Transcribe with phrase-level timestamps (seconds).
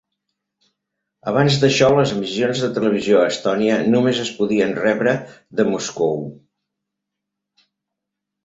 [1.31, 5.15] Abans d"això, les emissions de televisió a Estònia només es podien rebre
[5.61, 6.19] de Moscou.